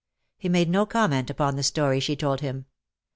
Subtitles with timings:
[0.35, 2.65] He made no comment upon the story she told him.